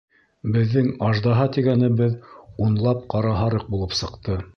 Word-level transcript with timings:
Беҙҙең 0.53 0.87
аждаһа 1.07 1.45
тигәнебеҙ 1.57 2.15
унлап 2.69 3.05
ҡара 3.15 3.35
һарыҡ 3.41 3.69
булып 3.75 3.95
сыҡты. 4.01 4.41